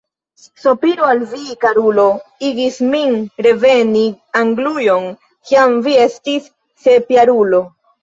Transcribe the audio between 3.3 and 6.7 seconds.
reveni Anglujon, kiam vi estis